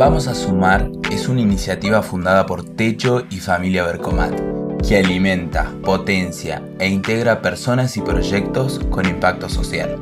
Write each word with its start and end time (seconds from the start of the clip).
Vamos 0.00 0.28
a 0.28 0.34
Sumar 0.34 0.90
es 1.10 1.28
una 1.28 1.42
iniciativa 1.42 2.02
fundada 2.02 2.46
por 2.46 2.64
Techo 2.64 3.26
y 3.28 3.38
Familia 3.38 3.84
Bercomat 3.84 4.32
que 4.82 4.96
alimenta, 4.96 5.74
potencia 5.84 6.62
e 6.78 6.88
integra 6.88 7.42
personas 7.42 7.98
y 7.98 8.00
proyectos 8.00 8.80
con 8.88 9.04
impacto 9.04 9.50
social. 9.50 9.98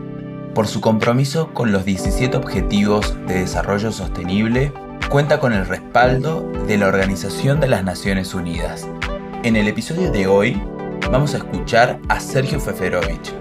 Por 0.55 0.69
su 0.69 0.81
compromiso 0.81 1.53
con 1.53 1.73
los 1.73 1.85
17 1.85 2.37
Objetivos 2.37 3.17
de 3.27 3.41
Desarrollo 3.41 3.91
Sostenible, 3.91 4.73
cuenta 5.11 5.41
con 5.41 5.53
el 5.53 5.67
respaldo 5.67 6.49
de 6.69 6.79
la 6.79 6.87
Organización 6.87 7.59
de 7.59 7.67
las 7.67 7.83
Naciones 7.83 8.35
Unidas. 8.35 8.87
En 9.43 9.57
el 9.57 9.67
episodio 9.67 10.13
de 10.13 10.29
hoy 10.29 10.63
vamos 11.11 11.35
a 11.35 11.39
escuchar 11.39 11.99
a 12.09 12.21
Sergio 12.21 12.61
Feferovich, 12.61 13.35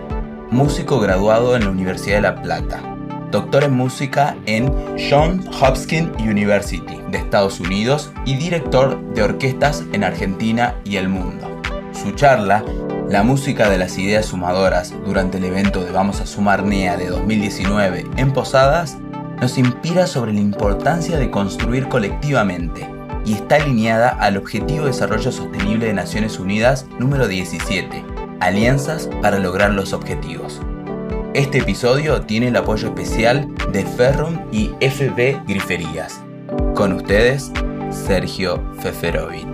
músico 0.49 0.99
graduado 0.99 1.55
en 1.55 1.65
la 1.65 1.69
Universidad 1.69 2.15
de 2.15 2.21
La 2.21 2.41
Plata, 2.41 2.96
doctor 3.31 3.63
en 3.63 3.73
música 3.73 4.35
en 4.45 4.71
Johns 5.09 5.45
Hopkins 5.61 6.09
University 6.21 6.97
de 7.11 7.17
Estados 7.17 7.59
Unidos 7.59 8.11
y 8.25 8.35
director 8.35 9.01
de 9.13 9.23
orquestas 9.23 9.83
en 9.93 10.03
Argentina 10.03 10.75
y 10.83 10.97
el 10.97 11.09
mundo. 11.09 11.61
Su 11.93 12.11
charla, 12.11 12.63
La 13.09 13.23
música 13.23 13.69
de 13.69 13.77
las 13.77 13.97
ideas 13.97 14.25
sumadoras 14.25 14.93
durante 15.05 15.37
el 15.37 15.45
evento 15.45 15.81
de 15.81 15.93
Vamos 15.93 16.19
a 16.19 16.25
Sumar 16.25 16.65
NEA 16.65 16.97
de 16.97 17.07
2019 17.07 18.05
en 18.17 18.33
Posadas, 18.33 18.97
nos 19.39 19.57
inspira 19.57 20.07
sobre 20.07 20.33
la 20.33 20.41
importancia 20.41 21.17
de 21.17 21.31
construir 21.31 21.87
colectivamente 21.87 22.85
y 23.23 23.33
está 23.33 23.55
alineada 23.55 24.09
al 24.09 24.35
Objetivo 24.35 24.81
de 24.81 24.91
Desarrollo 24.91 25.31
Sostenible 25.31 25.85
de 25.85 25.93
Naciones 25.93 26.37
Unidas 26.37 26.85
número 26.99 27.29
17, 27.29 28.03
Alianzas 28.41 29.09
para 29.21 29.39
lograr 29.39 29.71
los 29.71 29.93
objetivos. 29.93 30.59
Este 31.37 31.59
episodio 31.59 32.23
tiene 32.23 32.47
el 32.47 32.55
apoyo 32.55 32.87
especial 32.87 33.53
de 33.71 33.85
Ferrum 33.85 34.39
y 34.51 34.69
FB 34.81 35.45
Griferías. 35.45 36.19
Con 36.73 36.93
ustedes, 36.93 37.51
Sergio 37.91 38.59
Feferovich. 38.79 39.45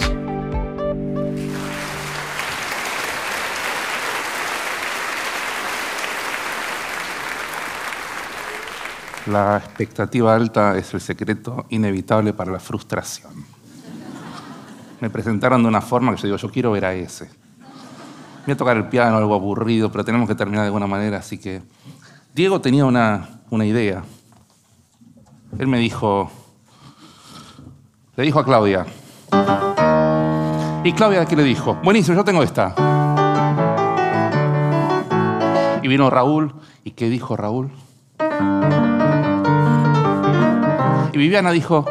La 9.26 9.58
expectativa 9.58 10.34
alta 10.34 10.78
es 10.78 10.94
el 10.94 11.02
secreto 11.02 11.66
inevitable 11.68 12.32
para 12.32 12.54
la 12.54 12.62
frustración. 12.62 13.34
Me 15.02 15.10
presentaron 15.10 15.62
de 15.62 15.68
una 15.68 15.82
forma 15.82 16.16
que 16.16 16.22
yo 16.22 16.28
digo, 16.28 16.38
yo 16.38 16.50
quiero 16.50 16.72
ver 16.72 16.86
a 16.86 16.94
ese. 16.94 17.43
Voy 18.46 18.54
a 18.54 18.58
tocar 18.58 18.76
el 18.76 18.90
piano, 18.90 19.16
algo 19.18 19.36
aburrido, 19.36 19.92
pero 19.92 20.04
tenemos 20.04 20.28
que 20.28 20.36
terminar 20.36 20.64
de 20.64 20.68
alguna 20.68 20.88
manera, 20.88 21.18
así 21.18 21.38
que... 21.38 21.62
Diego 22.36 22.60
tenía 22.60 22.86
una, 22.86 23.30
una 23.52 23.66
idea. 23.66 24.04
Él 25.60 25.68
me 25.68 25.78
dijo, 25.78 26.32
le 28.16 28.24
dijo 28.24 28.40
a 28.40 28.46
Claudia. 28.46 28.86
¿Y 30.84 30.92
Claudia 30.94 31.26
qué 31.26 31.36
le 31.36 31.44
dijo? 31.44 31.80
Buenísimo, 31.84 32.18
yo 32.18 32.24
tengo 32.24 32.42
esta. 32.44 32.76
Y 35.82 35.88
vino 35.88 36.10
Raúl, 36.10 36.54
¿y 36.84 36.92
qué 36.92 37.10
dijo 37.10 37.38
Raúl? 37.38 37.72
Y 41.14 41.18
Viviana 41.18 41.52
dijo, 41.52 41.86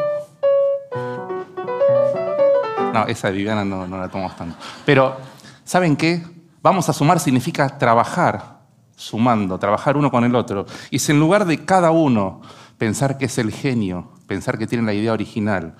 no, 2.93 3.07
esa 3.07 3.29
de 3.29 3.33
Viviana 3.37 3.63
no, 3.63 3.87
no 3.87 3.97
la 3.97 4.09
tomamos 4.09 4.35
tanto. 4.35 4.57
Pero, 4.85 5.15
¿saben 5.63 5.95
qué? 5.95 6.32
Vamos 6.63 6.87
a 6.87 6.93
sumar 6.93 7.19
significa 7.19 7.77
trabajar, 7.77 8.61
sumando, 8.95 9.59
trabajar 9.59 9.97
uno 9.97 10.09
con 10.09 10.23
el 10.23 10.33
otro. 10.33 10.65
Y 10.89 10.99
si 10.99 11.11
en 11.11 11.19
lugar 11.19 11.43
de 11.43 11.65
cada 11.65 11.91
uno 11.91 12.39
pensar 12.77 13.17
que 13.17 13.25
es 13.25 13.37
el 13.37 13.51
genio, 13.51 14.13
pensar 14.27 14.57
que 14.57 14.65
tiene 14.65 14.85
la 14.85 14.93
idea 14.93 15.11
original, 15.11 15.75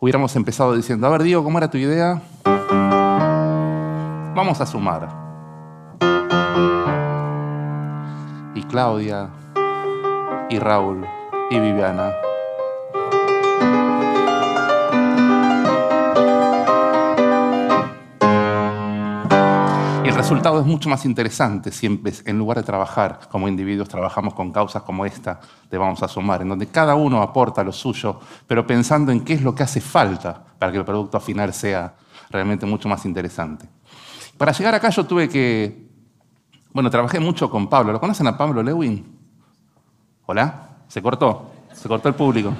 hubiéramos 0.00 0.34
empezado 0.34 0.74
diciendo, 0.74 1.06
a 1.06 1.10
ver, 1.10 1.24
Diego, 1.24 1.44
¿cómo 1.44 1.58
era 1.58 1.68
tu 1.68 1.76
idea? 1.76 2.22
Vamos 4.34 4.58
a 4.62 4.64
sumar. 4.64 5.10
Y 8.54 8.62
Claudia, 8.62 9.28
y 10.48 10.58
Raúl, 10.58 11.06
y 11.50 11.60
Viviana. 11.60 12.27
Resultado 20.28 20.60
es 20.60 20.66
mucho 20.66 20.90
más 20.90 21.06
interesante 21.06 21.72
si 21.72 21.86
en 21.86 22.36
lugar 22.36 22.58
de 22.58 22.62
trabajar 22.62 23.18
como 23.30 23.48
individuos 23.48 23.88
trabajamos 23.88 24.34
con 24.34 24.52
causas 24.52 24.82
como 24.82 25.06
esta 25.06 25.40
de 25.70 25.78
Vamos 25.78 26.02
a 26.02 26.08
Sumar, 26.08 26.42
en 26.42 26.50
donde 26.50 26.66
cada 26.66 26.94
uno 26.96 27.22
aporta 27.22 27.64
lo 27.64 27.72
suyo, 27.72 28.20
pero 28.46 28.66
pensando 28.66 29.10
en 29.10 29.24
qué 29.24 29.32
es 29.32 29.42
lo 29.42 29.54
que 29.54 29.62
hace 29.62 29.80
falta 29.80 30.44
para 30.58 30.70
que 30.70 30.76
el 30.76 30.84
producto 30.84 31.18
final 31.18 31.54
sea 31.54 31.94
realmente 32.28 32.66
mucho 32.66 32.90
más 32.90 33.06
interesante. 33.06 33.70
Para 34.36 34.52
llegar 34.52 34.74
acá 34.74 34.90
yo 34.90 35.06
tuve 35.06 35.30
que... 35.30 35.88
Bueno, 36.74 36.90
trabajé 36.90 37.18
mucho 37.20 37.48
con 37.48 37.66
Pablo. 37.66 37.92
¿Lo 37.92 37.98
conocen 37.98 38.26
a 38.26 38.36
Pablo 38.36 38.62
Lewin? 38.62 39.18
¿Hola? 40.26 40.76
¿Se 40.88 41.00
cortó? 41.00 41.52
Se 41.72 41.88
cortó 41.88 42.06
el 42.06 42.14
público. 42.14 42.52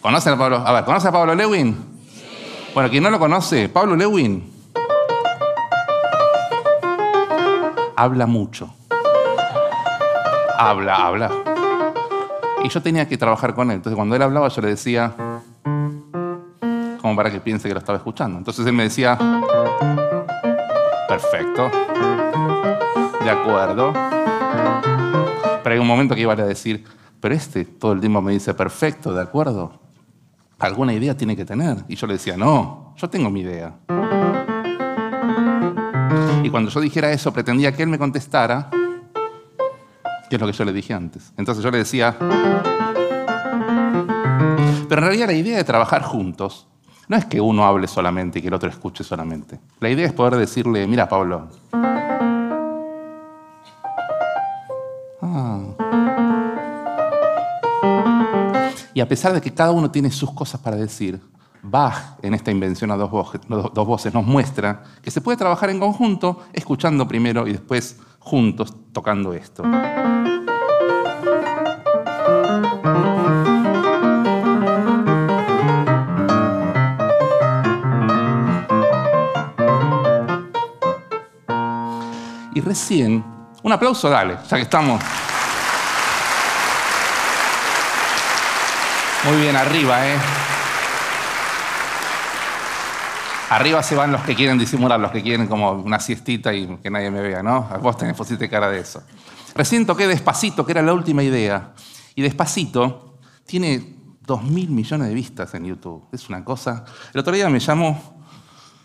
¿Conocen 0.00 0.32
a 0.32 0.38
Pablo? 0.38 0.56
A 0.64 0.72
ver, 0.72 0.84
¿conoce 0.86 1.08
a 1.08 1.12
Pablo 1.12 1.34
Lewin? 1.34 1.76
Bueno, 2.72 2.88
quien 2.88 3.02
no 3.02 3.10
lo 3.10 3.18
conoce, 3.18 3.68
Pablo 3.68 3.94
Lewin 3.94 4.57
habla 7.98 8.26
mucho. 8.26 8.72
Habla, 10.56 10.94
habla. 10.94 11.30
Y 12.62 12.68
yo 12.68 12.80
tenía 12.80 13.08
que 13.08 13.18
trabajar 13.18 13.54
con 13.54 13.70
él. 13.72 13.76
Entonces 13.76 13.96
cuando 13.96 14.14
él 14.14 14.22
hablaba 14.22 14.46
yo 14.48 14.62
le 14.62 14.68
decía, 14.68 15.12
como 17.00 17.16
para 17.16 17.30
que 17.32 17.40
piense 17.40 17.66
que 17.66 17.74
lo 17.74 17.80
estaba 17.80 17.98
escuchando. 17.98 18.38
Entonces 18.38 18.64
él 18.64 18.72
me 18.72 18.84
decía, 18.84 19.18
perfecto, 21.08 21.70
de 23.24 23.30
acuerdo. 23.30 23.92
Pero 25.64 25.74
hay 25.74 25.80
un 25.80 25.86
momento 25.86 26.14
que 26.14 26.20
iba 26.20 26.34
a 26.34 26.36
decir, 26.36 26.84
pero 27.20 27.34
este 27.34 27.64
todo 27.64 27.92
el 27.92 28.00
tiempo 28.00 28.22
me 28.22 28.30
dice, 28.30 28.54
perfecto, 28.54 29.12
de 29.12 29.22
acuerdo. 29.22 29.72
Alguna 30.60 30.92
idea 30.92 31.16
tiene 31.16 31.36
que 31.36 31.44
tener. 31.44 31.78
Y 31.88 31.96
yo 31.96 32.06
le 32.06 32.12
decía, 32.12 32.36
no, 32.36 32.94
yo 32.96 33.10
tengo 33.10 33.28
mi 33.28 33.40
idea. 33.40 33.74
Y 36.42 36.50
cuando 36.50 36.70
yo 36.70 36.80
dijera 36.80 37.10
eso, 37.10 37.32
pretendía 37.32 37.72
que 37.72 37.82
él 37.82 37.88
me 37.88 37.98
contestara, 37.98 38.70
que 40.28 40.36
es 40.36 40.40
lo 40.40 40.46
que 40.46 40.52
yo 40.52 40.64
le 40.64 40.72
dije 40.72 40.94
antes. 40.94 41.32
Entonces 41.36 41.64
yo 41.64 41.70
le 41.70 41.78
decía, 41.78 42.16
pero 44.88 45.00
en 45.00 45.06
realidad 45.06 45.26
la 45.26 45.34
idea 45.34 45.56
de 45.56 45.64
trabajar 45.64 46.02
juntos 46.02 46.66
no 47.08 47.16
es 47.16 47.24
que 47.24 47.40
uno 47.40 47.66
hable 47.66 47.88
solamente 47.88 48.38
y 48.38 48.42
que 48.42 48.48
el 48.48 48.54
otro 48.54 48.68
escuche 48.68 49.02
solamente. 49.02 49.58
La 49.80 49.88
idea 49.88 50.06
es 50.06 50.12
poder 50.12 50.36
decirle, 50.36 50.86
mira 50.86 51.08
Pablo, 51.08 51.48
ah. 55.22 55.60
y 58.94 59.00
a 59.00 59.08
pesar 59.08 59.32
de 59.32 59.40
que 59.40 59.52
cada 59.52 59.72
uno 59.72 59.90
tiene 59.90 60.10
sus 60.10 60.32
cosas 60.32 60.60
para 60.60 60.76
decir, 60.76 61.20
Bach, 61.62 62.16
en 62.22 62.34
esta 62.34 62.50
invención 62.50 62.90
a 62.90 62.96
dos 62.96 63.10
voces, 63.10 64.14
nos 64.14 64.24
muestra 64.24 64.82
que 65.02 65.10
se 65.10 65.20
puede 65.20 65.36
trabajar 65.36 65.70
en 65.70 65.80
conjunto, 65.80 66.42
escuchando 66.52 67.06
primero 67.06 67.46
y 67.46 67.52
después 67.52 67.98
juntos 68.18 68.74
tocando 68.92 69.32
esto. 69.32 69.64
Y 82.54 82.60
recién, 82.60 83.24
un 83.62 83.72
aplauso, 83.72 84.08
dale, 84.08 84.36
ya 84.48 84.56
que 84.56 84.62
estamos. 84.62 85.02
Muy 89.24 89.36
bien, 89.42 89.56
arriba, 89.56 90.06
¿eh? 90.06 90.16
Arriba 93.50 93.82
se 93.82 93.94
van 93.94 94.12
los 94.12 94.20
que 94.22 94.34
quieren 94.34 94.58
disimular, 94.58 95.00
los 95.00 95.10
que 95.10 95.22
quieren 95.22 95.46
como 95.46 95.72
una 95.72 95.98
siestita 95.98 96.52
y 96.52 96.66
que 96.82 96.90
nadie 96.90 97.10
me 97.10 97.22
vea, 97.22 97.42
¿no? 97.42 97.66
Vos 97.80 97.96
tenés 97.96 98.14
pusiste 98.14 98.48
cara 98.48 98.68
de 98.68 98.80
eso. 98.80 99.02
Recién 99.54 99.86
toqué 99.86 100.06
Despacito, 100.06 100.66
que 100.66 100.72
era 100.72 100.82
la 100.82 100.92
última 100.92 101.22
idea. 101.22 101.72
Y 102.14 102.22
Despacito 102.22 103.18
tiene 103.46 103.96
dos 104.20 104.42
mil 104.42 104.68
millones 104.68 105.08
de 105.08 105.14
vistas 105.14 105.54
en 105.54 105.64
YouTube. 105.64 106.04
Es 106.12 106.28
una 106.28 106.44
cosa. 106.44 106.84
El 107.14 107.20
otro 107.20 107.32
día 107.32 107.48
me 107.48 107.58
llamó, 107.58 108.22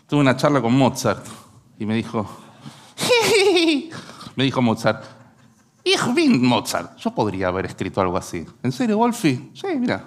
tuve 0.08 0.20
una 0.20 0.34
charla 0.36 0.62
con 0.62 0.72
Mozart 0.72 1.26
y 1.78 1.84
me 1.84 1.94
dijo, 1.94 2.26
me 4.36 4.44
dijo 4.44 4.62
Mozart, 4.62 5.04
hijo 5.84 6.14
bien 6.14 6.42
Mozart, 6.42 6.96
yo 6.96 7.14
podría 7.14 7.48
haber 7.48 7.66
escrito 7.66 8.00
algo 8.00 8.16
así. 8.16 8.46
¿En 8.62 8.72
serio, 8.72 8.96
Wolfi? 8.96 9.50
Sí, 9.52 9.66
mira. 9.78 10.06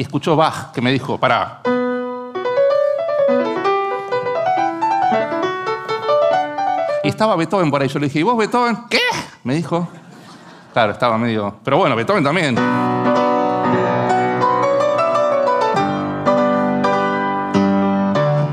Y 0.00 0.02
escuchó 0.02 0.34
Bach 0.34 0.72
que 0.72 0.80
me 0.80 0.90
dijo, 0.90 1.18
pará. 1.20 1.60
Y 7.04 7.08
estaba 7.08 7.36
Beethoven 7.36 7.70
por 7.70 7.82
ahí. 7.82 7.88
Yo 7.88 7.98
le 7.98 8.06
dije, 8.06 8.20
¿y 8.20 8.22
vos 8.22 8.34
Beethoven? 8.34 8.78
¿Qué? 8.88 8.98
Me 9.44 9.54
dijo. 9.54 9.86
Claro, 10.72 10.92
estaba 10.92 11.18
medio... 11.18 11.58
Pero 11.62 11.76
bueno, 11.76 11.96
Beethoven 11.96 12.24
también. 12.24 12.56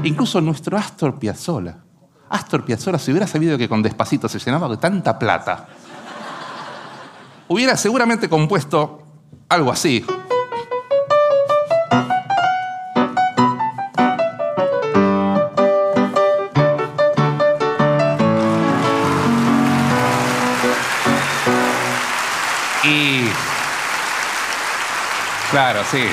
Incluso 0.03 0.41
nuestro 0.41 0.77
Astor 0.77 1.17
Piazzolla. 1.17 1.77
Astor 2.27 2.65
Piazzolla, 2.65 2.99
si 2.99 3.11
hubiera 3.11 3.25
sabido 3.25 3.57
que 3.57 3.69
con 3.69 3.81
Despacito 3.81 4.27
se 4.27 4.39
llenaba 4.39 4.67
de 4.67 4.75
tanta 4.75 5.17
plata, 5.17 5.65
hubiera 7.47 7.77
seguramente 7.77 8.27
compuesto 8.27 9.01
algo 9.47 9.71
así. 9.71 10.05
Claro, 25.57 25.79
sí. 25.89 26.03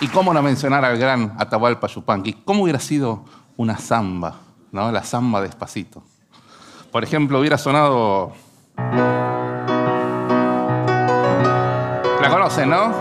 Y 0.00 0.06
cómo 0.06 0.32
no 0.32 0.40
mencionar 0.40 0.84
al 0.84 0.96
gran 0.96 1.34
Atahualpa 1.36 1.88
Yupanqui. 1.88 2.32
¿Cómo 2.44 2.62
hubiera 2.62 2.78
sido 2.78 3.24
una 3.56 3.76
samba, 3.76 4.36
¿no? 4.70 4.92
La 4.92 5.02
samba 5.02 5.40
despacito. 5.40 6.00
Por 6.92 7.02
ejemplo, 7.02 7.40
hubiera 7.40 7.58
sonado... 7.58 8.34
La 12.22 12.28
conocen, 12.30 12.70
¿no? 12.70 12.94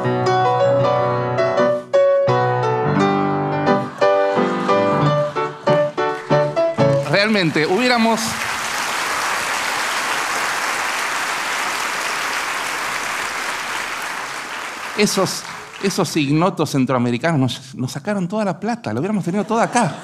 Realmente, 7.12 7.68
hubiéramos... 7.68 8.19
Esos, 14.98 15.44
ignotos 16.18 16.72
centroamericanos 16.72 17.76
nos, 17.76 17.92
sacaron 17.92 18.28
toda 18.28 18.44
la 18.44 18.60
plata, 18.60 18.92
lo 18.94 19.00
hubiéramos 19.00 19.24
tenido 19.24 19.44
toda 19.44 19.64
acá. 19.64 19.96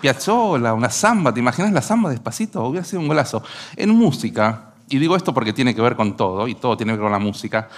Piazzolla, 0.00 0.72
una 0.72 0.88
samba, 0.88 1.34
¿te 1.34 1.40
imaginas 1.40 1.72
la 1.72 1.82
samba 1.82 2.10
despacito? 2.10 2.64
Hubiera 2.64 2.84
sido 2.84 3.00
un 3.00 3.08
golazo. 3.08 3.42
En 3.76 3.90
música, 3.90 4.72
y 4.88 4.98
digo 4.98 5.16
esto 5.16 5.34
porque 5.34 5.52
tiene 5.52 5.74
que 5.74 5.82
ver 5.82 5.96
con 5.96 6.16
todo, 6.16 6.46
y 6.46 6.54
todo 6.54 6.76
tiene 6.76 6.92
que 6.92 6.98
ver 6.98 7.04
con 7.04 7.12
la 7.12 7.18
música, 7.18 7.68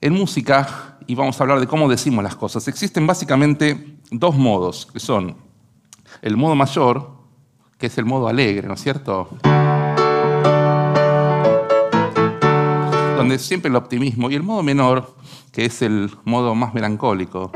en 0.00 0.12
música, 0.12 0.96
y 1.06 1.14
vamos 1.14 1.40
a 1.40 1.44
hablar 1.44 1.60
de 1.60 1.66
cómo 1.66 1.88
decimos 1.88 2.22
las 2.24 2.36
cosas, 2.36 2.66
existen 2.68 3.06
básicamente 3.06 3.96
dos 4.10 4.36
modos, 4.36 4.86
que 4.92 5.00
son 5.00 5.36
el 6.20 6.36
modo 6.36 6.54
mayor, 6.56 7.12
que 7.78 7.86
es 7.86 7.96
el 7.96 8.04
modo 8.04 8.28
alegre, 8.28 8.66
¿no 8.66 8.74
es 8.74 8.82
cierto? 8.82 9.28
Donde 13.18 13.40
siempre 13.40 13.68
el 13.68 13.74
optimismo, 13.74 14.30
y 14.30 14.36
el 14.36 14.44
modo 14.44 14.62
menor, 14.62 15.16
que 15.50 15.64
es 15.64 15.82
el 15.82 16.08
modo 16.24 16.54
más 16.54 16.72
melancólico. 16.72 17.50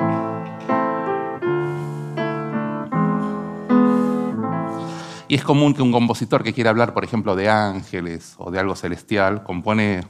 Y 5.29 5.37
es 5.37 5.45
común 5.45 5.73
que 5.73 5.81
un 5.81 5.93
compositor 5.93 6.43
que 6.43 6.53
quiera 6.53 6.71
hablar, 6.71 6.93
por 6.93 7.05
ejemplo, 7.05 7.37
de 7.37 7.49
ángeles 7.49 8.35
o 8.39 8.51
de 8.51 8.59
algo 8.59 8.75
celestial, 8.75 9.45
compone... 9.45 10.05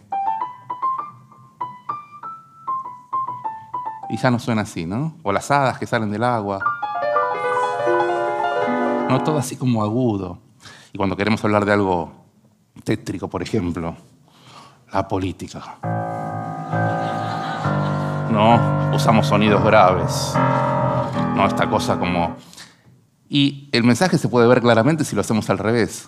Y 4.09 4.17
ya 4.17 4.31
no 4.31 4.39
suena 4.39 4.63
así, 4.63 4.87
¿no? 4.87 5.19
O 5.23 5.33
las 5.33 5.51
hadas 5.51 5.79
que 5.79 5.87
salen 5.87 6.11
del 6.11 6.25
agua. 6.25 6.61
No 9.11 9.23
todo 9.23 9.37
así 9.37 9.57
como 9.57 9.83
agudo. 9.83 10.39
Y 10.95 10.97
cuando 10.97 11.15
queremos 11.15 11.45
hablar 11.45 11.67
de 11.67 11.75
algo 11.75 12.11
tétrico, 12.85 13.29
por 13.29 13.43
ejemplo, 13.43 13.95
la 14.93 15.09
política. 15.09 15.79
No, 18.31 18.95
usamos 18.95 19.27
sonidos 19.27 19.63
graves. 19.65 20.35
No, 21.35 21.47
esta 21.47 21.69
cosa 21.69 21.99
como 21.99 22.37
y 23.35 23.71
el 23.73 23.83
mensaje 23.83 24.19
se 24.19 24.29
puede 24.29 24.47
ver 24.47 24.61
claramente 24.61 25.07
si 25.07 25.15
lo 25.15 25.23
hacemos 25.23 25.49
al 25.49 25.57
revés. 25.57 26.07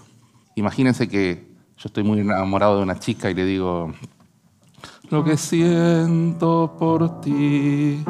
Imagínense 0.57 1.09
que 1.09 1.55
yo 1.79 1.87
estoy 1.87 2.05
muy 2.05 2.21
enamorado 2.21 2.77
de 2.77 2.83
una 2.83 2.99
chica 2.99 3.31
y 3.31 3.35
le 3.35 3.47
digo, 3.47 3.95
lo 5.09 5.25
que 5.25 5.39
siento 5.39 6.77
por 6.79 7.23
ti 7.23 8.05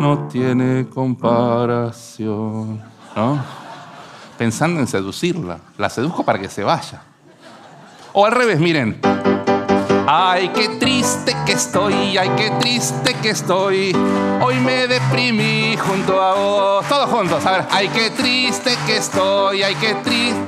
no 0.00 0.26
tiene 0.26 0.88
comparación. 0.88 2.82
¿No? 3.14 3.40
Pensando 4.36 4.80
en 4.80 4.88
seducirla. 4.88 5.60
La 5.78 5.88
seduzco 5.88 6.24
para 6.24 6.40
que 6.40 6.48
se 6.48 6.64
vaya. 6.64 7.04
O 8.12 8.26
al 8.26 8.32
revés, 8.32 8.58
miren. 8.58 9.00
Ay, 10.08 10.50
qué 10.50 10.68
triste 10.68 11.36
que 11.44 11.52
estoy, 11.52 12.16
ay, 12.16 12.30
qué 12.36 12.52
triste 12.60 13.12
que 13.20 13.30
estoy. 13.30 13.90
Hoy 14.40 14.60
me 14.60 14.86
deprimí 14.86 15.76
junto 15.76 16.22
a 16.22 16.34
vos. 16.34 16.86
Todos 16.88 17.10
juntos, 17.10 17.44
a 17.44 17.50
ver. 17.50 17.64
Ay, 17.72 17.88
qué 17.88 18.10
triste 18.10 18.76
que 18.86 18.98
estoy, 18.98 19.64
ay, 19.64 19.74
qué 19.74 19.94
triste. 20.04 20.40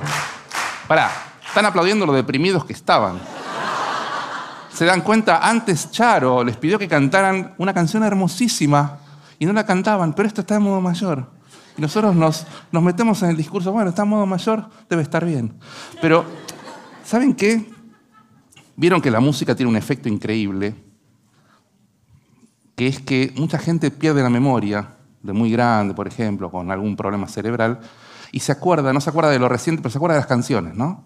Pará, 0.87 1.11
están 1.45 1.67
aplaudiendo 1.67 2.07
lo 2.07 2.13
deprimidos 2.13 2.65
que 2.65 2.73
estaban. 2.73 3.19
Se 4.73 4.85
dan 4.85 5.01
cuenta, 5.01 5.41
antes 5.43 5.91
Charo 5.91 6.45
les 6.45 6.57
pidió 6.57 6.79
que 6.79 6.87
cantaran 6.87 7.55
una 7.59 7.75
canción 7.75 8.05
hermosísima 8.05 8.99
y 9.41 9.47
no 9.47 9.53
la 9.53 9.67
cantaban, 9.67 10.13
pero 10.13 10.29
esto 10.29 10.43
está 10.43 10.55
en 10.55 10.63
modo 10.63 10.81
mayor. 10.81 11.27
Y 11.77 11.83
nosotros 11.83 12.15
nos, 12.15 12.47
nos 12.71 12.83
metemos 12.85 13.25
en 13.25 13.31
el 13.31 13.37
discurso, 13.37 13.73
bueno, 13.73 13.91
está 13.91 14.03
en 14.03 14.09
modo 14.09 14.25
mayor, 14.25 14.69
debe 14.89 15.03
estar 15.03 15.25
bien. 15.25 15.53
Pero, 16.01 16.25
¿saben 17.05 17.35
qué? 17.35 17.77
Vieron 18.79 19.01
que 19.01 19.11
la 19.11 19.19
música 19.19 19.57
tiene 19.57 19.71
un 19.71 19.77
efecto 19.77 20.09
increíble, 20.09 20.73
que 22.77 22.87
es 22.87 23.01
que 23.01 23.33
mucha 23.35 23.59
gente 23.59 23.91
pierde 23.91 24.23
la 24.23 24.31
memoria 24.31 24.91
de 25.21 25.33
muy 25.33 25.51
grande, 25.51 25.95
por 25.95 26.07
ejemplo, 26.07 26.49
con 26.49 26.71
algún 26.71 26.95
problema 26.95 27.27
cerebral, 27.27 27.81
y 28.31 28.39
se 28.39 28.53
acuerda, 28.53 28.93
no 28.93 29.01
se 29.01 29.11
acuerda 29.11 29.31
de 29.31 29.41
lo 29.41 29.49
reciente, 29.49 29.83
pero 29.83 29.91
se 29.91 29.99
acuerda 29.99 30.15
de 30.15 30.21
las 30.21 30.29
canciones, 30.29 30.77
¿no? 30.77 31.03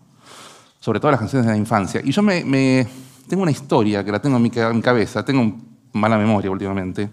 Sobre 0.80 1.00
todo 1.00 1.12
las 1.12 1.20
canciones 1.20 1.46
de 1.46 1.52
la 1.52 1.56
infancia. 1.56 2.02
Y 2.04 2.12
yo 2.12 2.20
me, 2.20 2.86
tengo 3.26 3.42
una 3.42 3.52
historia 3.52 4.04
que 4.04 4.12
la 4.12 4.20
tengo 4.20 4.36
en 4.36 4.42
mi, 4.42 4.50
cabeza, 4.50 5.24
tengo 5.24 5.56
mala 5.94 6.18
memoria 6.18 6.50
últimamente, 6.50 7.08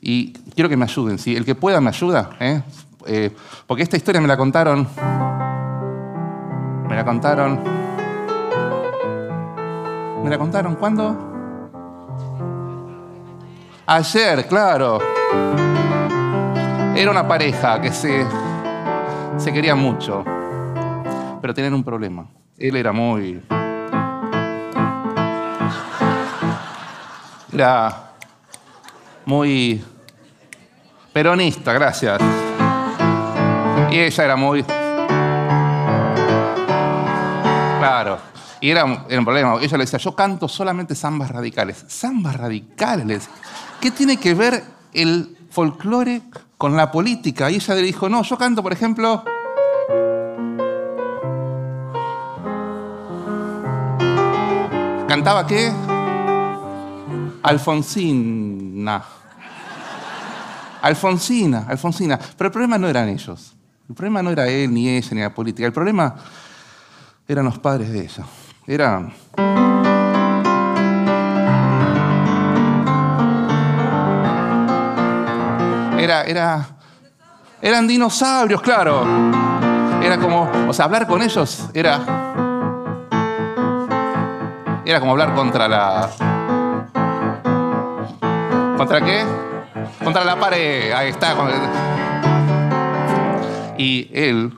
y 0.00 0.32
quiero 0.54 0.68
que 0.68 0.76
me 0.76 0.84
ayuden, 0.84 1.18
¿sí? 1.18 1.34
El 1.34 1.44
que 1.44 1.56
pueda 1.56 1.80
me 1.80 1.88
ayuda, 1.88 2.36
¿eh? 2.38 2.62
Eh, 3.04 3.34
porque 3.66 3.82
esta 3.82 3.96
historia 3.96 4.20
me 4.20 4.28
la 4.28 4.36
contaron, 4.36 4.86
me 6.88 6.94
la 6.94 7.04
contaron 7.04 7.87
¿Me 10.22 10.30
la 10.30 10.38
contaron 10.38 10.74
cuándo? 10.74 11.16
Ayer, 13.86 14.46
claro. 14.46 14.98
Era 16.94 17.10
una 17.10 17.26
pareja 17.26 17.80
que 17.80 17.92
se, 17.92 18.26
se 19.36 19.52
quería 19.52 19.74
mucho, 19.74 20.24
pero 21.40 21.54
tenían 21.54 21.74
un 21.74 21.84
problema. 21.84 22.26
Él 22.58 22.76
era 22.76 22.92
muy... 22.92 23.42
Era 27.52 28.10
muy 29.24 29.82
peronista, 31.12 31.72
gracias. 31.72 32.20
Y 33.90 33.98
ella 33.98 34.24
era 34.24 34.36
muy... 34.36 34.64
Claro. 37.78 38.27
Y 38.60 38.70
era, 38.70 38.84
un 38.84 39.24
problema. 39.24 39.56
Ella 39.60 39.76
le 39.76 39.84
decía, 39.84 39.98
yo 39.98 40.14
canto 40.14 40.48
solamente 40.48 40.94
zambas 40.94 41.30
radicales. 41.30 41.84
¿Zambas 41.88 42.36
radicales? 42.36 43.28
¿Qué 43.80 43.90
tiene 43.90 44.16
que 44.16 44.34
ver 44.34 44.64
el 44.92 45.36
folclore 45.50 46.22
con 46.56 46.76
la 46.76 46.90
política? 46.90 47.50
Y 47.50 47.56
ella 47.56 47.74
le 47.74 47.82
dijo, 47.82 48.08
no, 48.08 48.22
yo 48.22 48.36
canto, 48.36 48.62
por 48.62 48.72
ejemplo... 48.72 49.24
¿Cantaba 55.06 55.46
qué? 55.46 55.72
Alfonsina. 57.42 59.02
Alfonsina, 60.82 61.64
Alfonsina. 61.68 62.18
Pero 62.36 62.48
el 62.48 62.52
problema 62.52 62.76
no 62.76 62.88
eran 62.88 63.08
ellos. 63.08 63.54
El 63.88 63.94
problema 63.94 64.22
no 64.22 64.30
era 64.30 64.48
él, 64.48 64.72
ni 64.72 64.88
ella, 64.88 65.08
ni 65.12 65.20
la 65.20 65.34
política. 65.34 65.66
El 65.66 65.72
problema 65.72 66.14
eran 67.26 67.44
los 67.44 67.58
padres 67.58 67.90
de 67.90 68.00
ella. 68.00 68.24
Era... 68.68 69.08
Era, 75.98 76.22
era, 76.24 76.66
eran 77.62 77.88
dinosaurios, 77.88 78.60
claro. 78.60 79.06
Era 80.02 80.18
como, 80.18 80.50
o 80.68 80.72
sea, 80.74 80.84
hablar 80.84 81.06
con 81.06 81.22
ellos 81.22 81.70
era, 81.72 81.98
era 84.84 85.00
como 85.00 85.12
hablar 85.12 85.34
contra 85.34 85.66
la, 85.66 86.10
¿contra 88.76 89.00
qué? 89.00 89.24
Contra 90.04 90.24
la 90.26 90.38
pared. 90.38 90.92
Ahí 90.92 91.08
está. 91.08 91.34
Y 93.78 94.10
él 94.12 94.52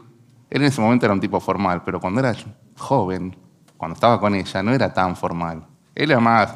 Él 0.50 0.62
en 0.62 0.64
ese 0.64 0.80
momento 0.80 1.06
era 1.06 1.14
un 1.14 1.20
tipo 1.20 1.38
formal, 1.38 1.82
pero 1.84 2.00
cuando 2.00 2.18
era 2.18 2.34
joven, 2.76 3.36
cuando 3.80 3.94
estaba 3.94 4.20
con 4.20 4.34
ella, 4.34 4.62
no 4.62 4.74
era 4.74 4.92
tan 4.92 5.16
formal. 5.16 5.66
Él 5.94 6.10
era 6.10 6.20
más... 6.20 6.54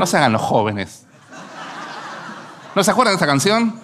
No 0.00 0.04
se 0.04 0.16
hagan 0.16 0.32
los 0.32 0.42
jóvenes. 0.42 1.06
¿No 2.74 2.82
se 2.82 2.90
acuerdan 2.90 3.12
de 3.12 3.18
esa 3.18 3.26
canción? 3.26 3.80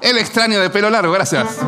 El 0.00 0.18
extraño 0.18 0.60
de 0.60 0.70
pelo 0.70 0.88
largo, 0.88 1.12
gracias. 1.12 1.58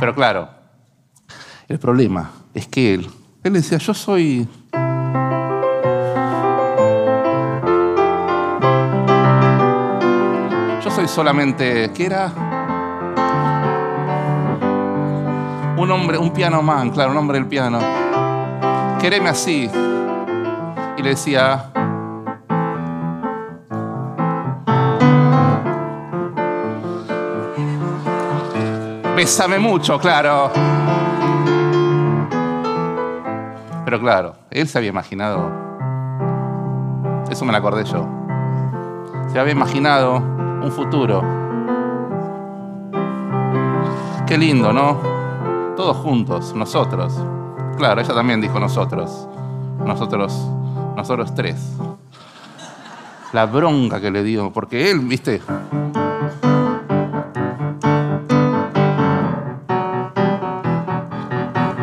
Pero 0.00 0.12
claro, 0.12 0.50
el 1.68 1.78
problema 1.78 2.32
es 2.52 2.66
que 2.66 2.94
él, 2.94 3.08
él 3.44 3.52
decía, 3.52 3.78
yo 3.78 3.94
soy... 3.94 4.48
Solamente, 11.06 11.92
¿qué 11.94 12.06
era? 12.06 12.30
Un 15.78 15.90
hombre, 15.90 16.18
un 16.18 16.30
piano 16.30 16.60
man, 16.62 16.90
claro, 16.90 17.12
un 17.12 17.16
hombre 17.16 17.38
del 17.38 17.46
piano. 17.46 17.78
Quereme 19.00 19.30
así. 19.30 19.70
Y 20.98 21.02
le 21.02 21.10
decía, 21.10 21.70
Bésame 29.16 29.58
mucho, 29.58 29.98
claro. 29.98 30.50
Pero 33.86 34.00
claro, 34.00 34.34
él 34.50 34.68
se 34.68 34.76
había 34.76 34.90
imaginado. 34.90 35.50
Eso 37.30 37.46
me 37.46 37.52
lo 37.52 37.58
acordé 37.58 37.84
yo. 37.84 38.06
Se 39.32 39.38
había 39.38 39.52
imaginado 39.52 40.35
un 40.62 40.70
futuro. 40.70 41.22
Qué 44.26 44.36
lindo, 44.36 44.72
¿no? 44.72 45.00
Todos 45.76 45.96
juntos, 45.98 46.54
nosotros. 46.54 47.14
Claro, 47.76 48.00
ella 48.00 48.14
también 48.14 48.40
dijo 48.40 48.58
nosotros. 48.58 49.28
Nosotros, 49.84 50.32
nosotros 50.96 51.34
tres. 51.34 51.76
La 53.32 53.46
bronca 53.46 54.00
que 54.00 54.10
le 54.10 54.22
dio, 54.22 54.52
porque 54.52 54.90
él, 54.90 55.00
viste, 55.00 55.40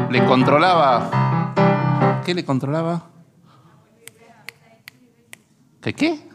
le 0.10 0.26
controlaba. 0.26 2.22
¿Qué 2.26 2.34
le 2.34 2.44
controlaba? 2.44 3.04
¿Qué 5.82 5.94
qué? 5.94 6.33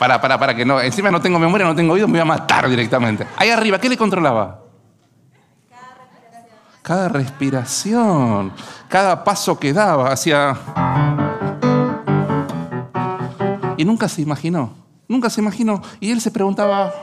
Para, 0.00 0.18
para, 0.18 0.38
para, 0.38 0.54
que 0.54 0.64
no. 0.64 0.80
Encima 0.80 1.10
no 1.10 1.20
tengo 1.20 1.38
memoria, 1.38 1.66
no 1.66 1.74
tengo 1.74 1.92
oído, 1.92 2.08
me 2.08 2.12
voy 2.12 2.20
a 2.20 2.24
matar 2.24 2.66
directamente. 2.70 3.26
Ahí 3.36 3.50
arriba, 3.50 3.78
¿qué 3.78 3.86
le 3.86 3.98
controlaba? 3.98 4.62
Cada 6.80 7.10
respiración, 7.10 8.50
cada 8.88 9.22
paso 9.22 9.60
que 9.60 9.74
daba 9.74 10.10
hacia. 10.10 10.56
Y 13.76 13.84
nunca 13.84 14.08
se 14.08 14.22
imaginó, 14.22 14.72
nunca 15.06 15.28
se 15.28 15.42
imaginó. 15.42 15.82
Y 16.00 16.10
él 16.10 16.22
se 16.22 16.30
preguntaba, 16.30 16.94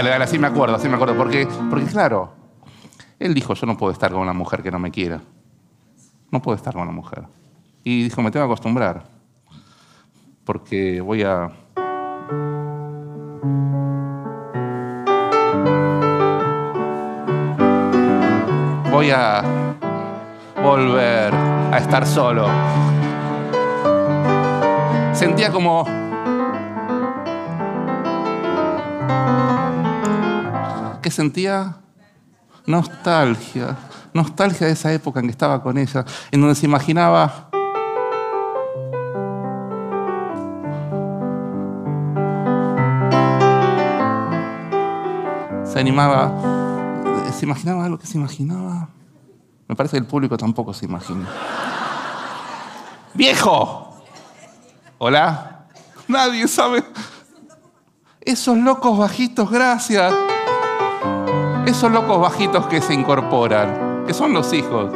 Así 0.00 0.38
me 0.38 0.46
acuerdo, 0.46 0.76
así 0.76 0.88
me 0.88 0.94
acuerdo. 0.94 1.14
Porque, 1.16 1.46
porque 1.68 1.84
claro, 1.86 2.32
él 3.18 3.34
dijo, 3.34 3.52
yo 3.52 3.66
no 3.66 3.76
puedo 3.76 3.92
estar 3.92 4.10
con 4.10 4.20
una 4.20 4.32
mujer 4.32 4.62
que 4.62 4.70
no 4.70 4.78
me 4.78 4.90
quiera. 4.90 5.20
No 6.30 6.40
puedo 6.40 6.56
estar 6.56 6.72
con 6.72 6.82
una 6.82 6.92
mujer. 6.92 7.24
Y 7.84 8.04
dijo, 8.04 8.22
me 8.22 8.30
tengo 8.30 8.46
que 8.46 8.52
acostumbrar. 8.52 9.04
Porque 10.44 11.00
voy 11.00 11.22
a... 11.22 11.50
Voy 18.90 19.10
a 19.10 19.42
volver 20.62 21.34
a 21.34 21.78
estar 21.78 22.06
solo. 22.06 22.48
Sentía 25.12 25.52
como 25.52 25.99
que 31.10 31.16
sentía 31.16 31.76
nostalgia, 32.66 33.76
nostalgia 34.14 34.68
de 34.68 34.74
esa 34.74 34.92
época 34.92 35.18
en 35.18 35.26
que 35.26 35.32
estaba 35.32 35.60
con 35.60 35.76
ella, 35.76 36.04
en 36.30 36.40
donde 36.40 36.54
se 36.54 36.66
imaginaba 36.66 37.50
se 45.64 45.80
animaba, 45.80 46.32
se 47.36 47.44
imaginaba 47.44 47.84
algo 47.84 47.98
que 47.98 48.06
se 48.06 48.16
imaginaba. 48.16 48.88
Me 49.66 49.74
parece 49.74 49.96
que 49.96 50.02
el 50.02 50.06
público 50.06 50.36
tampoco 50.36 50.72
se 50.72 50.84
imagina. 50.84 51.28
¡Viejo! 53.14 54.00
¿Hola? 54.98 55.66
Nadie 56.06 56.46
sabe. 56.46 56.84
Esos 58.20 58.56
locos 58.56 58.96
bajitos, 58.96 59.50
gracias. 59.50 60.14
Esos 61.70 61.92
locos 61.92 62.20
bajitos 62.20 62.66
que 62.66 62.82
se 62.82 62.92
incorporan, 62.92 64.02
que 64.04 64.12
son 64.12 64.32
los 64.32 64.52
hijos. 64.52 64.90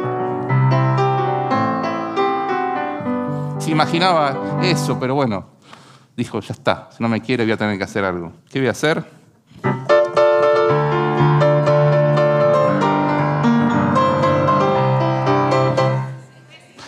Se 3.59 3.71
imaginaba 3.71 4.59
eso, 4.61 4.99
pero 4.99 5.15
bueno, 5.15 5.45
dijo, 6.17 6.41
ya 6.41 6.51
está, 6.51 6.89
si 6.91 7.01
no 7.01 7.07
me 7.07 7.21
quiere 7.21 7.45
voy 7.45 7.53
a 7.53 7.57
tener 7.57 7.77
que 7.77 7.85
hacer 7.85 8.03
algo. 8.03 8.33
¿Qué 8.51 8.59
voy 8.59 8.67
a 8.67 8.71
hacer? 8.71 9.05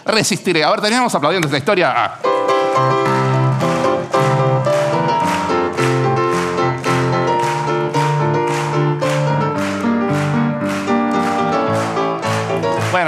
Resistiré. 0.06 0.66
A 0.66 0.72
ver, 0.72 0.82
teníamos 0.82 1.16
aplaudiendo 1.16 1.48
esta 1.48 1.58
historia. 1.58 1.94
Ah. 1.96 2.37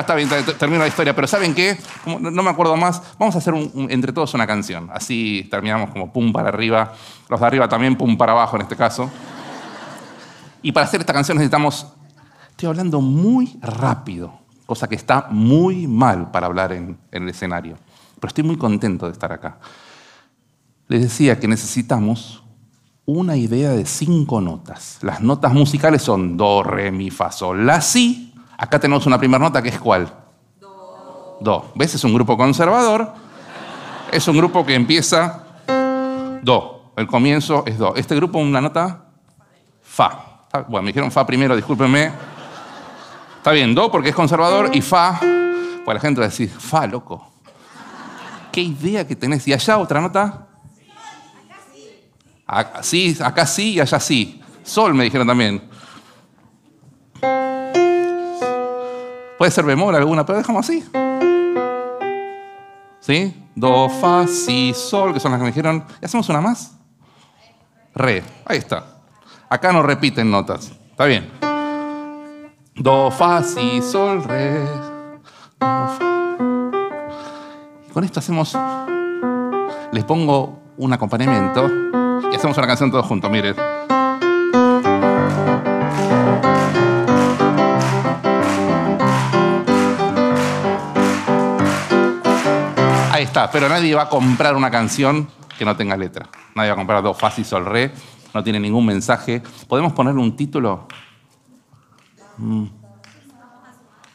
Está 0.10 0.16
bien, 0.16 0.58
termino 0.58 0.82
la 0.82 0.88
historia, 0.88 1.16
pero 1.16 1.28
¿saben 1.28 1.54
qué? 1.54 1.78
no 2.06 2.42
me 2.42 2.50
acuerdo 2.50 2.76
más. 2.76 3.02
Vamos 3.20 3.36
a 3.36 3.38
hacer 3.38 3.54
entre 3.90 4.12
todos 4.12 4.34
una 4.34 4.48
canción. 4.48 4.90
Así 4.92 5.48
terminamos 5.52 5.92
como 5.92 6.12
pum 6.12 6.34
para 6.34 6.50
arriba. 6.50 6.94
Los 7.30 7.40
de 7.40 7.46
arriba 7.46 7.70
también 7.70 7.96
pum 7.96 8.18
para 8.18 8.32
abajo 8.32 8.56
en 8.56 8.64
este 8.64 8.76
caso. 8.76 9.10
Y 10.64 10.72
para 10.72 10.88
hacer 10.88 11.02
esta 11.02 11.14
canción 11.14 11.38
necesitamos. 11.38 11.86
Estoy 12.50 12.70
hablando 12.70 13.02
muy 13.02 13.58
rápido, 13.62 14.34
cosa 14.66 14.88
que 14.90 14.96
está 14.96 15.28
muy 15.30 15.88
mal 15.88 16.32
para 16.32 16.48
hablar 16.48 16.74
en, 16.74 16.98
en 17.12 17.24
el 17.24 17.30
escenario. 17.30 17.78
Pero 18.16 18.28
estoy 18.28 18.44
muy 18.44 18.58
contento 18.58 19.06
de 19.06 19.12
estar 19.12 19.32
acá. 19.32 19.60
Les 20.88 21.02
decía 21.04 21.40
que 21.40 21.48
necesitamos 21.48 22.44
una 23.06 23.38
idea 23.38 23.72
de 23.72 23.86
cinco 23.86 24.42
notas. 24.42 24.98
Las 25.02 25.22
notas 25.22 25.54
musicales 25.54 26.02
son 26.02 26.36
do, 26.36 26.64
re, 26.64 26.92
mi, 26.92 27.12
fa, 27.12 27.32
sol, 27.32 27.66
la, 27.66 27.80
si 27.80 28.29
Acá 28.60 28.78
tenemos 28.78 29.06
una 29.06 29.18
primera 29.18 29.42
nota 29.42 29.62
que 29.62 29.70
es 29.70 29.80
cuál? 29.80 30.12
Do. 30.60 31.38
Do. 31.40 31.72
¿Ves? 31.76 31.96
Es 31.96 32.04
un 32.04 32.14
grupo 32.14 32.36
conservador. 32.36 33.14
Es 34.12 34.28
un 34.28 34.36
grupo 34.36 34.66
que 34.66 34.76
empieza 34.76 35.46
Do. 36.44 36.92
El 36.98 37.08
comienzo 37.08 37.64
es 37.66 37.78
Do. 37.78 37.96
Este 37.96 38.16
grupo, 38.16 38.38
una 38.38 38.60
nota 38.60 39.06
Fa. 39.82 40.48
Bueno, 40.68 40.84
me 40.84 40.88
dijeron 40.88 41.10
Fa 41.10 41.26
primero, 41.26 41.56
discúlpenme. 41.56 42.12
Está 43.38 43.52
bien, 43.52 43.74
Do 43.74 43.90
porque 43.90 44.10
es 44.10 44.16
conservador 44.16 44.72
y 44.74 44.82
Fa, 44.82 45.18
pues 45.86 45.96
la 45.96 46.02
gente 46.02 46.20
va 46.20 46.26
a 46.26 46.30
decir, 46.30 46.50
Fa, 46.50 46.86
loco. 46.86 47.32
¿Qué 48.52 48.60
idea 48.60 49.08
que 49.08 49.16
tenés? 49.16 49.48
¿Y 49.48 49.54
allá 49.54 49.78
otra 49.78 50.02
nota? 50.02 50.48
Acá 52.46 52.84
sí, 52.84 53.18
acá 53.24 53.46
sí 53.46 53.76
y 53.76 53.80
allá 53.80 54.02
sí. 54.02 54.42
Sol 54.64 54.94
me 54.94 55.06
dijeron 55.06 55.26
también. 55.26 55.70
Puede 59.40 59.52
ser 59.52 59.64
bemol 59.64 59.96
alguna, 59.96 60.26
pero 60.26 60.38
dejamos 60.38 60.70
así. 60.70 60.84
¿Sí? 63.00 63.48
Do, 63.56 63.88
fa, 63.88 64.28
si, 64.28 64.74
sol, 64.74 65.14
que 65.14 65.22
son 65.22 65.32
las 65.32 65.40
que 65.40 65.44
me 65.46 65.52
dijeron. 65.52 65.86
¿Y 66.02 66.06
hacemos 66.06 66.28
una 66.28 66.42
más? 66.42 66.76
Re. 67.96 68.22
Ahí 68.46 68.58
está. 68.58 68.98
Acá 69.50 69.72
no 69.72 69.82
repiten 69.82 70.30
notas. 70.30 70.74
Está 70.92 71.06
bien. 71.06 71.32
Do, 72.76 73.10
fa, 73.12 73.42
si, 73.42 73.82
sol, 73.82 74.26
re. 74.26 74.68
con 77.94 78.04
esto 78.04 78.20
hacemos. 78.20 78.58
Les 79.94 80.04
pongo 80.04 80.60
un 80.76 80.92
acompañamiento 80.92 81.66
y 82.30 82.36
hacemos 82.36 82.58
una 82.58 82.68
canción 82.68 82.92
todos 82.92 83.06
juntos, 83.06 83.32
miren. 83.32 83.56
Está, 93.30 93.50
pero 93.50 93.70
nadie 93.70 93.94
va 93.94 94.04
a 94.04 94.10
comprar 94.10 94.56
una 94.56 94.72
canción 94.72 95.28
que 95.58 95.64
no 95.64 95.76
tenga 95.76 95.96
letra. 95.96 96.28
Nadie 96.56 96.70
va 96.70 96.74
a 96.74 96.78
comprar 96.78 97.04
dos 97.04 97.18
fa, 97.18 97.30
si, 97.30 97.44
sol, 97.44 97.66
re, 97.66 97.94
no 98.34 98.44
tiene 98.44 98.60
ningún 98.60 98.86
mensaje. 98.86 99.42
¿Podemos 99.68 99.94
ponerle 99.94 100.20
un 100.20 100.36
título? 100.36 100.88
Mm. 102.38 102.66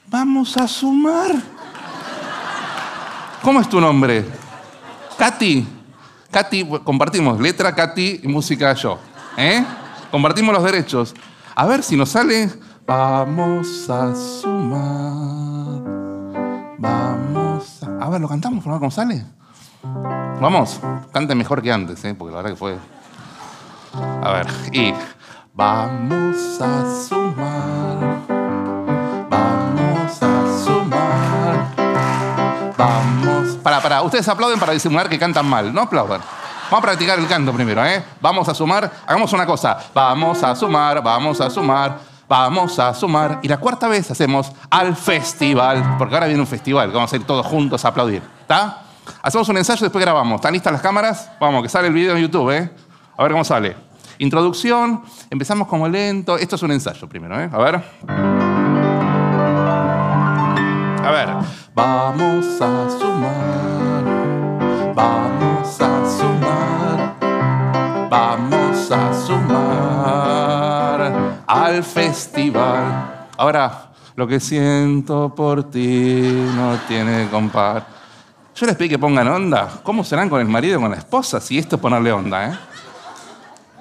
Vamos 0.08 0.56
a 0.56 0.66
sumar. 0.66 1.30
¿Cómo 3.42 3.60
es 3.60 3.68
tu 3.68 3.80
nombre? 3.80 4.24
Katy. 5.16 5.66
Katy, 6.30 6.66
compartimos 6.82 7.40
letra, 7.40 7.74
Katy 7.74 8.20
y 8.24 8.28
música 8.28 8.74
yo. 8.74 8.98
¿Eh? 9.36 9.64
Compartimos 10.10 10.52
los 10.54 10.64
derechos. 10.64 11.14
A 11.54 11.66
ver 11.66 11.82
si 11.82 11.96
nos 11.96 12.10
sale. 12.10 12.50
Vamos 12.86 13.88
a 13.88 14.14
sumar. 14.14 15.82
Vamos 16.78 17.23
a. 18.04 18.10
Ver, 18.10 18.20
lo 18.20 18.28
cantamos. 18.28 18.64
¿Cómo 18.64 18.90
sale? 18.90 19.24
Vamos, 20.40 20.80
cante 21.12 21.34
mejor 21.34 21.62
que 21.62 21.72
antes, 21.72 22.04
¿eh? 22.04 22.14
porque 22.14 22.32
la 22.32 22.42
verdad 22.42 22.50
que 22.50 22.56
fue. 22.56 22.78
A 24.22 24.30
ver, 24.32 24.46
y. 24.72 24.94
Vamos 25.52 26.60
a 26.60 26.84
sumar. 27.08 28.18
Vamos 29.30 30.22
a 30.22 30.64
sumar. 30.64 31.66
Vamos. 32.76 33.56
Para, 33.62 33.80
para, 33.80 34.02
ustedes 34.02 34.28
aplauden 34.28 34.58
para 34.58 34.72
disimular 34.72 35.08
que 35.08 35.18
cantan 35.18 35.46
mal, 35.46 35.72
no 35.72 35.82
aplaudan. 35.82 36.20
Vamos 36.70 36.78
a 36.78 36.82
practicar 36.82 37.18
el 37.18 37.28
canto 37.28 37.52
primero, 37.52 37.84
¿eh? 37.84 38.02
Vamos 38.20 38.48
a 38.48 38.54
sumar. 38.54 38.90
Hagamos 39.06 39.32
una 39.32 39.46
cosa. 39.46 39.78
Vamos 39.94 40.42
a 40.42 40.56
sumar, 40.56 41.02
vamos 41.02 41.40
a 41.40 41.48
sumar. 41.48 42.13
Vamos 42.28 42.78
a 42.78 42.94
sumar. 42.94 43.40
Y 43.42 43.48
la 43.48 43.58
cuarta 43.58 43.88
vez 43.88 44.10
hacemos 44.10 44.52
al 44.70 44.96
festival. 44.96 45.96
Porque 45.98 46.14
ahora 46.14 46.26
viene 46.26 46.40
un 46.40 46.46
festival. 46.46 46.90
Vamos 46.90 47.12
a 47.12 47.16
ir 47.16 47.24
todos 47.24 47.44
juntos 47.46 47.84
a 47.84 47.88
aplaudir. 47.88 48.22
¿Está? 48.40 48.82
Hacemos 49.22 49.48
un 49.48 49.58
ensayo 49.58 49.84
después 49.84 50.04
grabamos. 50.04 50.36
¿Están 50.36 50.52
listas 50.52 50.72
las 50.72 50.82
cámaras? 50.82 51.30
Vamos, 51.40 51.62
que 51.62 51.68
sale 51.68 51.88
el 51.88 51.94
video 51.94 52.16
en 52.16 52.22
YouTube, 52.22 52.50
¿eh? 52.50 52.70
A 53.16 53.22
ver 53.22 53.32
cómo 53.32 53.44
sale. 53.44 53.76
Introducción. 54.18 55.02
Empezamos 55.30 55.68
como 55.68 55.88
lento. 55.88 56.38
Esto 56.38 56.56
es 56.56 56.62
un 56.62 56.72
ensayo 56.72 57.08
primero, 57.08 57.38
¿eh? 57.40 57.50
A 57.52 57.58
ver. 57.58 58.33
Al 71.74 71.84
festival. 71.84 73.28
Ahora, 73.36 73.90
lo 74.14 74.26
que 74.26 74.38
siento 74.38 75.34
por 75.34 75.70
ti 75.70 76.22
no 76.54 76.78
tiene 76.86 77.28
compar. 77.28 77.86
Yo 78.54 78.66
les 78.66 78.76
pedí 78.76 78.90
que 78.90 78.98
pongan 78.98 79.26
onda. 79.26 79.80
¿Cómo 79.82 80.04
serán 80.04 80.28
con 80.28 80.40
el 80.40 80.46
marido 80.46 80.78
y 80.78 80.80
con 80.80 80.90
la 80.90 80.98
esposa 80.98 81.40
si 81.40 81.58
esto 81.58 81.76
es 81.76 81.82
ponerle 81.82 82.12
onda, 82.12 82.48
eh? 82.48 82.58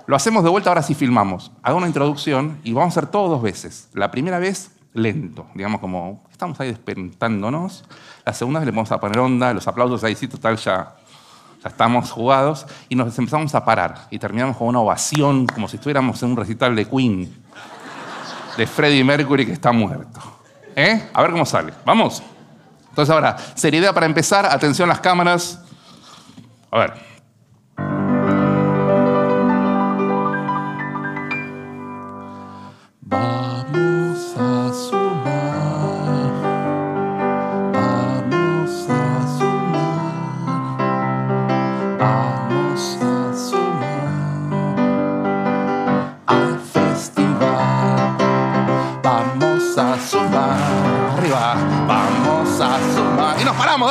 Lo 0.08 0.16
hacemos 0.16 0.44
de 0.44 0.50
vuelta, 0.50 0.70
ahora 0.70 0.82
sí 0.82 0.96
filmamos. 0.96 1.52
Hago 1.62 1.78
una 1.78 1.88
introducción 1.88 2.60
y 2.64 2.74
vamos 2.74 2.98
a 2.98 3.00
hacer 3.00 3.12
todo 3.12 3.30
dos 3.30 3.42
veces. 3.42 3.90
La 3.94 4.10
primera 4.10 4.40
vez, 4.40 4.72
lento, 4.94 5.46
digamos 5.54 5.80
como 5.80 6.24
estamos 6.32 6.60
ahí 6.60 6.70
despertándonos. 6.70 7.86
La 8.26 8.34
segunda 8.34 8.60
vez 8.60 8.66
le 8.66 8.72
vamos 8.72 8.92
a 8.92 9.00
poner 9.00 9.20
onda, 9.20 9.54
los 9.54 9.68
aplausos 9.68 10.04
ahí 10.04 10.16
sí, 10.16 10.28
total, 10.28 10.58
ya, 10.58 10.96
ya 11.64 11.70
estamos 11.70 12.12
jugados. 12.12 12.66
Y 12.90 12.96
nos 12.96 13.18
empezamos 13.18 13.54
a 13.54 13.64
parar 13.64 14.08
y 14.10 14.18
terminamos 14.18 14.58
con 14.58 14.68
una 14.68 14.80
ovación, 14.80 15.46
como 15.46 15.68
si 15.68 15.78
estuviéramos 15.78 16.22
en 16.24 16.32
un 16.32 16.38
recital 16.38 16.76
de 16.76 16.86
Queen, 16.86 17.43
de 18.58 18.68
Freddie 18.68 19.04
Mercury 19.04 19.46
que 19.46 19.54
está 19.54 19.72
muerto. 19.72 20.20
¿Eh? 20.76 21.10
A 21.14 21.22
ver 21.22 21.32
cómo 21.32 21.46
sale. 21.46 21.74
¿Vamos? 21.86 22.24
Entonces 22.90 23.14
ahora, 23.14 23.38
seriedad 23.56 23.94
para 23.94 24.06
empezar, 24.06 24.46
atención 24.46 24.88
las 24.90 25.00
cámaras. 25.00 25.60
A 26.72 26.80
ver. 26.80 27.13